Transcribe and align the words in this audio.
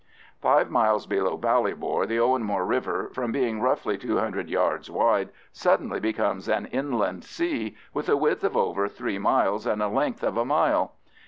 Five 0.41 0.71
miles 0.71 1.05
below 1.05 1.37
Ballybor 1.37 2.07
the 2.07 2.17
Owenmore 2.17 2.67
river, 2.67 3.11
from 3.13 3.31
being 3.31 3.61
roughly 3.61 3.99
two 3.99 4.17
hundred 4.17 4.49
yards 4.49 4.89
wide, 4.89 5.29
suddenly 5.51 5.99
becomes 5.99 6.47
an 6.49 6.65
inland 6.71 7.23
sea, 7.23 7.77
with 7.93 8.09
a 8.09 8.17
width 8.17 8.43
of 8.43 8.57
over 8.57 8.87
three 8.89 9.19
miles 9.19 9.67
and 9.67 9.79
a 9.79 9.87
length 9.87 10.23
of 10.23 10.37
a 10.37 10.43
mile. 10.43 10.93